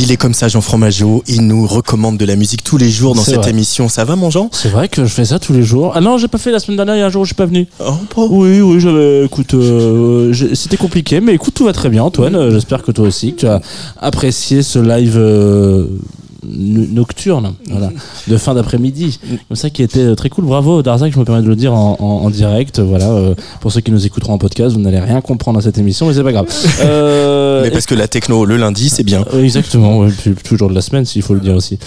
Il 0.00 0.12
est 0.12 0.16
comme 0.16 0.32
ça, 0.32 0.46
Jean 0.48 0.60
Fromageau. 0.60 1.24
Il 1.26 1.42
nous 1.46 1.66
recommande 1.66 2.16
de 2.18 2.24
la 2.24 2.36
musique 2.36 2.62
tous 2.62 2.78
les 2.78 2.88
jours 2.88 3.14
dans 3.14 3.22
cette 3.22 3.36
vrai. 3.36 3.50
émission. 3.50 3.88
Ça 3.88 4.04
va, 4.04 4.14
mon 4.14 4.30
Jean? 4.30 4.48
C'est 4.52 4.68
vrai 4.68 4.88
que 4.88 5.04
je 5.04 5.12
fais 5.12 5.24
ça 5.24 5.38
tous 5.38 5.52
les 5.52 5.62
jours. 5.62 5.92
Ah 5.94 6.00
non, 6.00 6.18
j'ai 6.18 6.28
pas 6.28 6.38
fait 6.38 6.52
la 6.52 6.60
semaine 6.60 6.76
dernière, 6.76 6.94
il 6.94 7.00
y 7.00 7.02
a 7.02 7.06
un 7.06 7.10
jour 7.10 7.22
où 7.22 7.24
je 7.24 7.30
suis 7.30 7.34
pas 7.34 7.46
venu. 7.46 7.66
Oh. 7.80 7.92
Oui, 8.30 8.60
oui, 8.60 8.80
j'avais. 8.80 9.24
Écoute, 9.24 9.54
euh, 9.54 10.32
c'était 10.54 10.76
compliqué, 10.76 11.20
mais 11.20 11.34
écoute, 11.34 11.54
tout 11.54 11.64
va 11.64 11.72
très 11.72 11.88
bien, 11.88 12.04
Antoine. 12.04 12.50
J'espère 12.50 12.82
que 12.82 12.92
toi 12.92 13.06
aussi, 13.08 13.34
que 13.34 13.40
tu 13.40 13.46
as 13.46 13.60
apprécié 14.00 14.62
ce 14.62 14.78
live 14.78 15.16
euh, 15.18 15.86
nocturne, 16.44 17.54
voilà, 17.70 17.90
de 18.28 18.36
fin 18.36 18.54
d'après-midi. 18.54 19.18
Comme 19.48 19.56
ça, 19.56 19.70
qui 19.70 19.82
était 19.82 20.00
euh, 20.00 20.14
très 20.14 20.28
cool. 20.28 20.44
Bravo, 20.44 20.82
Darzac, 20.82 21.12
je 21.12 21.18
me 21.18 21.24
permets 21.24 21.42
de 21.42 21.48
le 21.48 21.56
dire 21.56 21.72
en, 21.74 21.96
en- 21.98 22.04
en 22.26 22.30
direct. 22.30 22.78
Voilà, 22.80 23.08
euh, 23.10 23.34
pour 23.60 23.72
ceux 23.72 23.80
qui 23.80 23.90
nous 23.90 24.06
écouteront 24.06 24.34
en 24.34 24.38
podcast, 24.38 24.74
vous 24.74 24.80
n'allez 24.80 25.00
rien 25.00 25.20
comprendre 25.20 25.58
à 25.58 25.62
cette 25.62 25.78
émission, 25.78 26.06
mais 26.06 26.14
c'est 26.14 26.22
pas 26.22 26.32
grave. 26.32 26.46
Euh, 26.80 27.62
Mais 27.62 27.70
parce 27.70 27.86
que 27.86 27.94
la 27.94 28.06
techno, 28.08 28.44
le 28.44 28.56
lundi, 28.56 28.88
c'est 28.88 29.02
bien. 29.02 29.24
euh, 29.34 29.42
Exactement, 29.42 29.98
ouais, 29.98 30.08
puis 30.10 30.34
toujours 30.44 30.68
de 30.70 30.74
la 30.74 30.80
semaine, 30.80 31.04
s'il 31.04 31.22
faut 31.22 31.34
le 31.34 31.40
dire 31.40 31.54
aussi. 31.54 31.78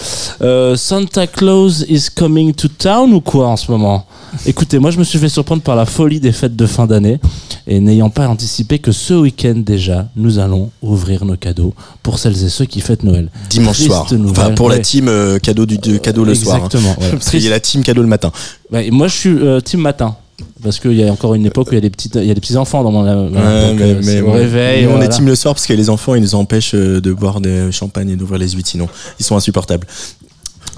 Euh, 0.41 0.76
Santa 0.76 1.27
Claus 1.27 1.86
is 1.88 2.08
coming 2.13 2.54
to 2.54 2.68
town 2.68 3.13
ou 3.13 3.22
quoi 3.22 3.48
en 3.48 3.55
ce 3.58 3.72
moment? 3.72 4.05
Écoutez, 4.45 4.80
moi 4.80 4.91
je 4.91 4.98
me 4.98 5.03
suis 5.03 5.20
fait 5.20 5.30
surprendre 5.30 5.62
par 5.62 5.76
la 5.76 5.85
folie 5.85 6.20
des 6.20 6.31
fêtes 6.31 6.55
de 6.55 6.66
fin 6.66 6.88
d'année 6.88 7.20
et 7.67 7.80
n'ayant 7.80 8.09
pas 8.09 8.27
anticipé 8.27 8.80
que 8.80 8.91
ce 8.91 9.13
week-end 9.13 9.55
déjà, 9.57 10.07
nous 10.16 10.40
allons 10.40 10.71
ouvrir 10.81 11.26
nos 11.26 11.35
cadeaux 11.38 11.73
pour 12.02 12.17
celles 12.20 12.44
et 12.44 12.49
ceux 12.49 12.66
qui 12.66 12.81
fêtent 12.81 13.04
Noël. 13.04 13.30
Dimanche 13.49 13.76
Triste 13.77 13.90
soir. 13.91 14.07
nouvelle, 14.13 14.45
Enfin, 14.45 14.55
pour 14.55 14.70
la 14.70 14.80
team 14.80 15.07
euh, 15.07 15.38
cadeau, 15.40 15.66
du, 15.66 15.77
de- 15.77 15.98
cadeau 15.98 16.23
le 16.23 16.34
soir. 16.35 16.55
hein. 16.55 16.66
Exactement. 16.66 16.95
voilà. 16.98 17.13
Parce 17.13 17.30
qu'il 17.30 17.41
y 17.44 17.48
a 17.48 17.52
la 17.52 17.59
team 17.59 17.84
cadeau 17.84 18.02
le 18.02 18.07
matin. 18.07 18.31
Ouais, 18.71 18.88
et 18.88 18.91
moi 18.91 19.07
je 19.07 19.16
suis 19.16 19.30
euh, 19.30 19.59
team 19.59 19.81
matin. 19.81 20.16
Parce 20.63 20.79
qu'il 20.79 20.93
y 20.93 21.04
a 21.07 21.12
encore 21.12 21.35
une 21.35 21.45
époque 21.45 21.68
où 21.68 21.71
il 21.73 21.76
y 21.76 21.77
a 21.77 21.82
des 21.82 21.90
petits, 21.91 22.09
il 22.16 22.23
y 22.23 22.32
a 22.32 22.34
des 22.34 22.41
petits 22.41 22.57
enfants 22.57 22.84
dans 22.84 22.91
mon. 22.91 23.02
voilà, 23.04 23.21
Ouais, 23.21 23.70
donc, 23.70 23.79
mais, 24.05 24.16
euh, 24.18 24.23
ouais. 24.23 24.85
on 24.88 24.91
voilà. 24.91 25.05
est 25.05 25.09
team 25.09 25.27
le 25.27 25.35
soir 25.35 25.54
parce 25.54 25.68
que 25.68 25.73
les 25.73 25.90
enfants, 25.90 26.16
ils 26.16 26.21
nous 26.21 26.34
empêchent 26.34 26.73
euh, 26.73 26.99
de 26.99 27.13
boire 27.13 27.41
des 27.41 27.71
champagne 27.71 28.09
et 28.09 28.16
d'ouvrir 28.16 28.40
les 28.40 28.49
huit 28.49 28.66
sinon. 28.66 28.88
Ils 29.20 29.26
sont 29.26 29.35
insupportables. 29.35 29.85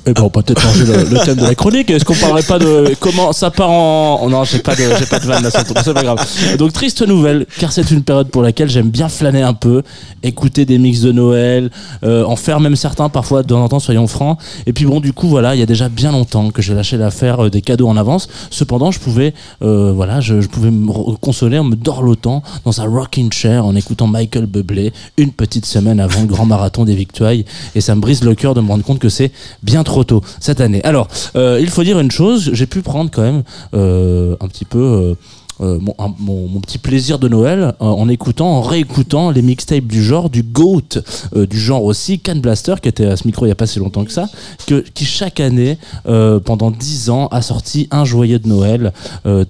Eh 0.05 0.11
ben, 0.11 0.23
on 0.23 0.29
peut 0.29 0.41
peut-être 0.41 0.61
changer 0.61 0.85
le, 0.85 1.25
thème 1.25 1.37
de 1.37 1.43
la 1.43 1.55
chronique. 1.55 1.89
Est-ce 1.89 2.03
qu'on 2.03 2.15
parlerait 2.15 2.43
pas 2.43 2.59
de 2.59 2.93
comment 2.99 3.31
ça 3.31 3.51
part 3.51 3.71
en. 3.71 4.19
oh 4.21 4.29
non, 4.29 4.43
j'ai 4.43 4.59
pas 4.59 4.75
de, 4.75 4.83
j'ai 4.99 5.05
pas 5.05 5.19
de 5.19 5.25
vanne 5.25 5.43
là, 5.43 5.49
c'est 5.49 5.93
pas 5.93 6.03
grave. 6.03 6.27
Donc, 6.57 6.73
triste 6.73 7.07
nouvelle, 7.07 7.45
car 7.57 7.71
c'est 7.71 7.89
une 7.89 8.03
période 8.03 8.29
pour 8.29 8.41
laquelle 8.41 8.69
j'aime 8.69 8.89
bien 8.89 9.07
flâner 9.07 9.41
un 9.41 9.53
peu, 9.53 9.81
écouter 10.21 10.65
des 10.65 10.77
mix 10.77 10.99
de 11.01 11.13
Noël, 11.13 11.71
euh, 12.03 12.25
en 12.25 12.35
faire 12.35 12.59
même 12.59 12.75
certains 12.75 13.07
parfois 13.07 13.43
de 13.43 13.47
temps 13.47 13.63
en 13.63 13.69
temps, 13.69 13.79
soyons 13.79 14.07
francs. 14.07 14.37
Et 14.65 14.73
puis 14.73 14.85
bon, 14.85 14.99
du 14.99 15.13
coup, 15.13 15.29
voilà, 15.29 15.55
il 15.55 15.59
y 15.59 15.63
a 15.63 15.65
déjà 15.65 15.87
bien 15.87 16.11
longtemps 16.11 16.51
que 16.51 16.61
j'ai 16.61 16.73
lâché 16.73 16.97
l'affaire 16.97 17.45
euh, 17.45 17.49
des 17.49 17.61
cadeaux 17.61 17.87
en 17.87 17.95
avance. 17.95 18.27
Cependant, 18.49 18.91
je 18.91 18.99
pouvais, 18.99 19.33
euh, 19.61 19.93
voilà, 19.93 20.19
je, 20.19 20.41
je 20.41 20.49
pouvais 20.49 20.71
me 20.71 21.15
consoler 21.17 21.59
en 21.59 21.63
me 21.63 21.75
dorlotant 21.77 22.43
dans 22.65 22.81
un 22.81 22.85
rocking 22.85 23.31
chair 23.31 23.65
en 23.65 23.73
écoutant 23.73 24.07
Michael 24.07 24.47
Bublé 24.47 24.91
une 25.15 25.31
petite 25.31 25.65
semaine 25.65 26.01
avant 26.01 26.21
le 26.21 26.27
grand 26.27 26.45
marathon 26.45 26.83
des 26.83 26.95
victoires. 26.95 27.31
Et 27.75 27.81
ça 27.81 27.95
me 27.95 28.01
brise 28.01 28.23
le 28.23 28.35
cœur 28.35 28.53
de 28.53 28.59
me 28.59 28.67
rendre 28.67 28.83
compte 28.83 28.99
que 28.99 29.09
c'est 29.09 29.31
bien 29.61 29.83
trop 29.83 29.92
tôt 30.01 30.21
cette 30.39 30.59
année. 30.61 30.83
Alors, 30.83 31.07
euh, 31.35 31.59
il 31.61 31.69
faut 31.69 31.83
dire 31.83 31.99
une 31.99 32.09
chose, 32.09 32.49
j'ai 32.53 32.65
pu 32.65 32.81
prendre 32.81 33.11
quand 33.11 33.21
même 33.21 33.43
euh, 33.75 34.35
un 34.39 34.47
petit 34.47 34.65
peu. 34.65 35.15
Euh, 35.61 35.77
mon, 35.79 35.93
un- 35.99 36.13
mon- 36.19 36.47
mon 36.47 36.59
petit 36.59 36.77
plaisir 36.77 37.19
de 37.19 37.27
Noël 37.27 37.73
euh, 37.81 37.85
en 37.85 38.09
écoutant, 38.09 38.47
en 38.47 38.61
réécoutant 38.61 39.29
les 39.31 39.41
mixtapes 39.41 39.85
du 39.85 40.03
genre, 40.03 40.29
du 40.29 40.41
GOAT, 40.43 40.81
euh, 41.35 41.45
du 41.45 41.59
genre 41.59 41.83
aussi, 41.83 42.19
Can 42.19 42.37
Blaster, 42.37 42.75
qui 42.81 42.89
était 42.89 43.05
à 43.05 43.15
ce 43.17 43.27
micro 43.27 43.45
il 43.45 43.49
n'y 43.49 43.53
a 43.53 43.55
pas 43.55 43.67
si 43.67 43.79
longtemps 43.79 44.03
que 44.05 44.11
ça, 44.11 44.27
que, 44.67 44.79
qui 44.93 45.05
chaque 45.05 45.39
année, 45.39 45.77
pendant 46.45 46.71
10 46.71 47.09
ans, 47.09 47.27
a 47.27 47.41
sorti 47.41 47.87
un 47.91 48.05
joyeux 48.05 48.39
de 48.39 48.47
Noël, 48.47 48.93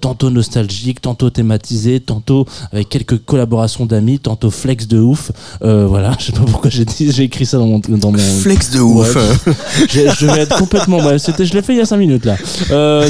tantôt 0.00 0.30
nostalgique, 0.30 1.00
tantôt 1.00 1.30
thématisé, 1.30 2.00
tantôt 2.00 2.46
avec 2.72 2.88
quelques 2.88 3.24
collaborations 3.24 3.86
d'amis, 3.86 4.18
tantôt 4.18 4.50
flex 4.50 4.86
de 4.88 4.98
ouf. 4.98 5.32
Voilà, 5.60 6.12
je 6.18 6.26
sais 6.26 6.32
pas 6.32 6.40
pourquoi 6.42 6.70
j'ai 6.70 6.84
dit, 6.84 7.10
j'ai 7.12 7.24
écrit 7.24 7.46
ça 7.46 7.58
dans 7.58 7.66
mon, 7.66 7.78
dans 7.78 8.12
mon, 8.12 8.18
Flex 8.18 8.70
de 8.72 8.80
ouf. 8.80 9.14
Ouais. 9.16 9.52
Je 9.88 10.26
vais 10.26 10.40
être 10.42 10.56
complètement. 10.58 10.98
ouais, 10.98 11.18
c'était, 11.18 11.44
je 11.46 11.54
l'ai 11.54 11.62
fait 11.62 11.74
il 11.74 11.78
y 11.78 11.82
a 11.82 11.86
5 11.86 11.96
minutes 11.96 12.24
là. 12.24 12.36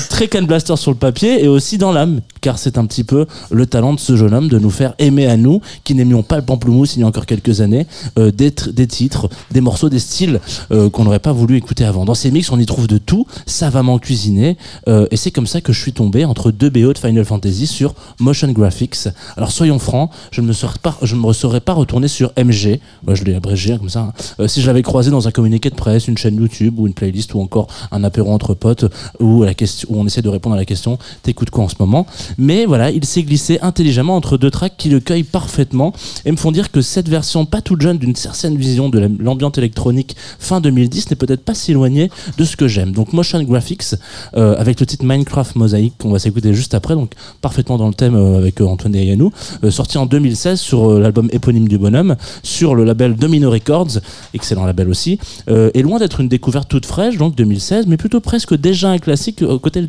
Très 0.08 0.28
Can 0.28 0.42
Blaster 0.42 0.76
sur 0.76 0.90
le 0.90 0.96
papier 0.96 1.42
et 1.44 1.48
aussi 1.48 1.78
dans 1.78 1.92
l'âme, 1.92 2.20
car 2.40 2.58
c'est 2.58 2.78
un 2.78 2.83
petit 2.86 3.04
peu 3.04 3.26
le 3.50 3.66
talent 3.66 3.94
de 3.94 4.00
ce 4.00 4.16
jeune 4.16 4.34
homme 4.34 4.48
de 4.48 4.58
nous 4.58 4.70
faire 4.70 4.94
aimer 4.98 5.26
à 5.26 5.36
nous, 5.36 5.60
qui 5.84 5.94
n'aimions 5.94 6.22
pas 6.22 6.36
le 6.36 6.42
pamplemousse 6.42 6.96
il 6.96 7.00
y 7.00 7.02
a 7.02 7.06
encore 7.06 7.26
quelques 7.26 7.60
années, 7.60 7.86
euh, 8.18 8.30
des, 8.30 8.50
tr- 8.50 8.72
des 8.72 8.86
titres, 8.86 9.28
des 9.50 9.60
morceaux, 9.60 9.88
des 9.88 9.98
styles 9.98 10.40
euh, 10.72 10.90
qu'on 10.90 11.04
n'aurait 11.04 11.18
pas 11.18 11.32
voulu 11.32 11.56
écouter 11.56 11.84
avant. 11.84 12.04
Dans 12.04 12.14
ces 12.14 12.30
mix, 12.30 12.50
on 12.50 12.58
y 12.58 12.66
trouve 12.66 12.86
de 12.86 12.98
tout, 12.98 13.26
savamment 13.46 13.98
cuisiné, 13.98 14.56
euh, 14.88 15.06
et 15.10 15.16
c'est 15.16 15.30
comme 15.30 15.46
ça 15.46 15.60
que 15.60 15.72
je 15.72 15.80
suis 15.80 15.92
tombé 15.92 16.24
entre 16.24 16.50
deux 16.50 16.70
BO 16.70 16.92
de 16.92 16.98
Final 16.98 17.24
Fantasy 17.24 17.66
sur 17.66 17.94
Motion 18.20 18.50
Graphics. 18.52 19.08
Alors 19.36 19.50
soyons 19.52 19.78
francs, 19.78 20.10
je 20.30 20.40
ne 20.40 20.46
me 20.46 20.52
serais 20.52 20.78
pas, 20.82 20.96
je 21.02 21.14
me 21.16 21.32
serais 21.32 21.60
pas 21.60 21.72
retourné 21.72 22.08
sur 22.08 22.32
MG, 22.36 22.80
Moi, 23.04 23.14
je 23.14 23.24
l'ai 23.24 23.34
abrégé 23.34 23.76
comme 23.78 23.88
ça, 23.88 24.00
hein. 24.00 24.12
Euh, 24.40 24.48
si 24.48 24.60
je 24.60 24.66
l'avais 24.66 24.82
croisé 24.82 25.10
dans 25.10 25.28
un 25.28 25.30
communiqué 25.30 25.70
de 25.70 25.74
presse, 25.74 26.08
une 26.08 26.18
chaîne 26.18 26.36
YouTube 26.36 26.78
ou 26.78 26.86
une 26.86 26.94
playlist 26.94 27.34
ou 27.34 27.40
encore 27.40 27.66
un 27.90 28.04
apéro 28.04 28.32
entre 28.32 28.54
potes 28.54 28.84
où, 29.20 29.42
la 29.42 29.54
question, 29.54 29.88
où 29.90 30.00
on 30.00 30.06
essaie 30.06 30.22
de 30.22 30.28
répondre 30.28 30.54
à 30.54 30.58
la 30.58 30.64
question 30.64 30.98
t'écoutes 31.22 31.50
quoi 31.50 31.64
en 31.64 31.68
ce 31.68 31.76
moment? 31.78 32.06
Mais 32.38 32.66
il 32.90 33.04
s'est 33.04 33.22
glissé 33.22 33.58
intelligemment 33.60 34.16
entre 34.16 34.36
deux 34.38 34.50
tracks 34.50 34.74
qui 34.76 34.88
le 34.88 35.00
cueillent 35.00 35.22
parfaitement 35.22 35.92
et 36.24 36.32
me 36.32 36.36
font 36.36 36.52
dire 36.52 36.70
que 36.70 36.80
cette 36.80 37.08
version 37.08 37.44
pas 37.46 37.60
toute 37.60 37.80
jeune 37.80 37.98
d'une 37.98 38.16
certaine 38.16 38.56
vision 38.56 38.88
de 38.88 38.98
la- 38.98 39.08
l'ambiance 39.18 39.58
électronique 39.58 40.16
fin 40.38 40.60
2010 40.60 41.10
n'est 41.10 41.16
peut-être 41.16 41.44
pas 41.44 41.54
si 41.54 41.74
de 41.74 42.44
ce 42.44 42.56
que 42.56 42.68
j'aime. 42.68 42.92
Donc 42.92 43.12
Motion 43.12 43.42
Graphics 43.42 43.94
euh, 44.36 44.54
avec 44.58 44.80
le 44.80 44.86
titre 44.86 45.04
Minecraft 45.04 45.56
Mosaic 45.56 45.92
qu'on 45.98 46.10
va 46.10 46.18
s'écouter 46.18 46.54
juste 46.54 46.74
après, 46.74 46.94
donc 46.94 47.12
parfaitement 47.40 47.76
dans 47.76 47.88
le 47.88 47.94
thème 47.94 48.14
euh, 48.16 48.38
avec 48.38 48.60
euh, 48.60 48.64
Antoine 48.66 48.94
Yanou, 48.94 49.30
sorti 49.70 49.98
en 49.98 50.06
2016 50.06 50.60
sur 50.60 50.98
l'album 50.98 51.28
éponyme 51.32 51.68
du 51.68 51.78
bonhomme, 51.78 52.16
sur 52.42 52.74
le 52.74 52.84
label 52.84 53.14
Domino 53.16 53.50
Records, 53.50 53.98
excellent 54.34 54.64
label 54.64 54.88
aussi, 54.88 55.18
et 55.48 55.82
loin 55.82 55.98
d'être 55.98 56.20
une 56.20 56.28
découverte 56.28 56.68
toute 56.68 56.86
fraîche, 56.86 57.16
donc 57.16 57.34
2016, 57.34 57.86
mais 57.86 57.96
plutôt 57.96 58.20
presque 58.20 58.54
déjà 58.56 58.90
un 58.90 58.98
classique 58.98 59.44
côté 59.62 59.80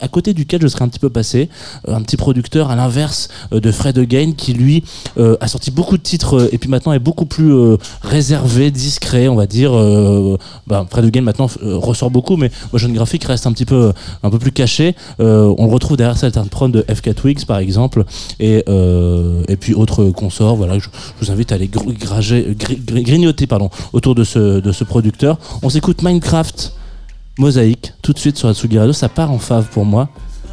à 0.00 0.08
côté 0.08 0.34
duquel 0.34 0.62
je 0.62 0.68
serais 0.68 0.84
un 0.84 0.88
petit 0.88 0.98
peu 0.98 1.10
passé, 1.10 1.48
un 1.88 2.02
petit 2.02 2.15
producteur 2.16 2.70
à 2.70 2.76
l'inverse 2.76 3.28
euh, 3.52 3.60
de 3.60 3.70
Fred 3.70 3.98
Again 3.98 4.32
qui 4.36 4.52
lui 4.52 4.84
euh, 5.18 5.36
a 5.40 5.48
sorti 5.48 5.70
beaucoup 5.70 5.96
de 5.96 6.02
titres 6.02 6.36
euh, 6.36 6.48
et 6.52 6.58
puis 6.58 6.68
maintenant 6.68 6.92
est 6.92 6.98
beaucoup 6.98 7.26
plus 7.26 7.52
réservé, 8.02 8.70
discret, 8.70 9.28
on 9.28 9.34
va 9.34 9.46
dire. 9.46 9.72
Bah, 10.66 10.86
Fred 10.90 11.04
Again 11.04 11.22
maintenant 11.22 11.48
ressort 11.62 12.10
beaucoup, 12.10 12.36
mais 12.36 12.50
Motion 12.72 12.88
Graphic 12.90 13.24
reste 13.24 13.46
un 13.46 13.52
petit 13.52 13.64
peu, 13.64 13.92
un 14.22 14.30
peu 14.30 14.38
plus 14.38 14.52
caché. 14.52 14.94
On 15.18 15.66
le 15.66 15.72
retrouve 15.72 15.96
derrière 15.96 16.16
certains 16.16 16.44
prods 16.44 16.68
de 16.68 16.84
FK 16.92 17.14
Twigs 17.14 17.44
par 17.46 17.58
exemple, 17.58 18.04
et, 18.40 18.64
puis 19.60 19.74
autres 19.74 20.10
consorts. 20.10 20.56
Voilà, 20.56 20.78
je, 20.78 20.88
vous 21.20 21.30
invite 21.30 21.52
à 21.52 21.56
aller 21.56 21.68
grignoter 21.68 23.46
pardon, 23.46 23.70
autour 23.92 24.14
de 24.14 24.24
ce, 24.24 24.60
de 24.60 24.72
ce 24.72 24.84
producteur. 24.84 25.38
On 25.62 25.70
s'écoute 25.70 26.02
Minecraft 26.02 26.72
Mosaïque 27.38 27.92
tout 28.02 28.12
de 28.12 28.18
suite 28.18 28.36
sur 28.38 28.48
Atsugi 28.48 28.78
Radio. 28.78 28.92
Ça 28.92 29.08
part 29.08 29.30
en 29.30 29.38
fave 29.38 29.68
pour 29.68 29.84
moi, 29.84 30.08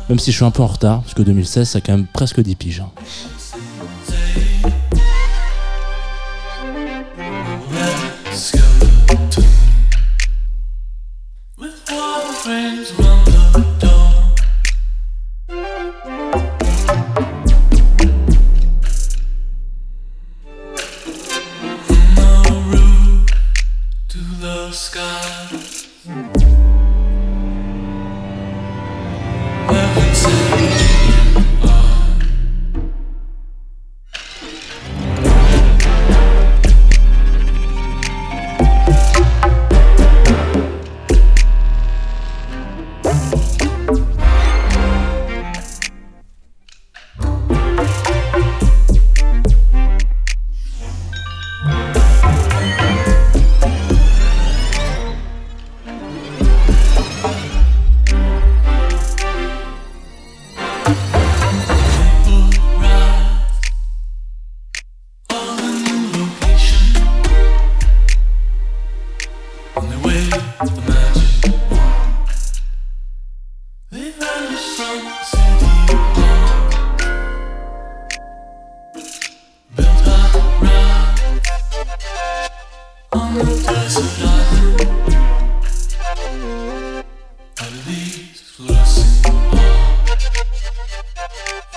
même 0.10 0.20
si 0.20 0.32
je 0.32 0.38
suis 0.38 0.46
un 0.46 0.52
peu 0.52 0.64
en 0.64 0.68
retard, 0.68 1.02
parce 1.02 1.14
que 1.14 1.22
2016, 1.22 1.70
ça 1.70 1.78
a 1.78 1.82
quand 1.82 1.94
même 1.94 2.08
presque 2.08 2.42
10 2.42 2.56
piges. 2.56 2.80
hein. 2.82 2.92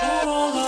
All 0.03 0.53
the 0.53 0.66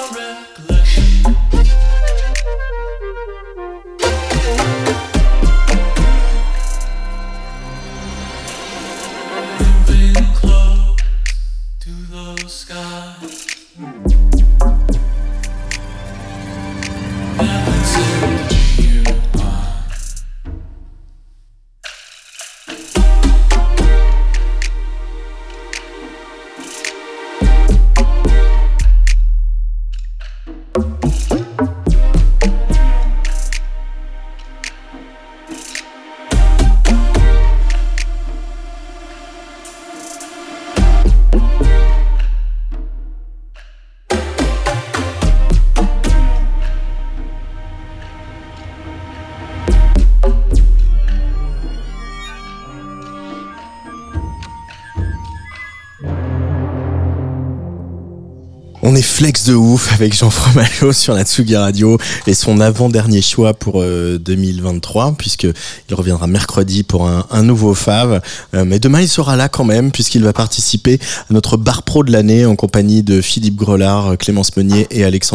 flex 59.02 59.44
de 59.44 59.54
ouf 59.54 59.92
avec 59.92 60.14
Jean 60.14 60.30
Fromageau 60.30 60.92
sur 60.92 61.14
la 61.14 61.24
Tsugi 61.24 61.56
Radio 61.56 61.98
et 62.26 62.34
son 62.34 62.60
avant-dernier 62.60 63.22
choix 63.22 63.54
pour 63.54 63.82
euh, 63.82 64.18
2023 64.18 65.14
puisque 65.18 65.44
il 65.44 65.94
reviendra 65.94 66.26
mercredi 66.26 66.82
pour 66.82 67.06
un, 67.06 67.42
nouveau 67.42 67.74
Fave. 67.74 68.20
Euh, 68.54 68.64
mais 68.64 68.78
demain 68.78 69.00
il 69.00 69.08
sera 69.08 69.36
là 69.36 69.48
quand 69.48 69.64
même 69.64 69.92
puisqu'il 69.92 70.24
va 70.24 70.32
participer 70.32 70.98
à 71.30 71.32
notre 71.32 71.56
bar 71.56 71.82
pro 71.82 72.02
de 72.02 72.10
l'année 72.10 72.46
en 72.46 72.56
compagnie 72.56 73.02
de 73.02 73.20
Philippe 73.20 73.56
Grelard, 73.56 74.16
Clémence 74.18 74.56
Meunier 74.56 74.86
et 74.90 75.04
Alexandre 75.04 75.28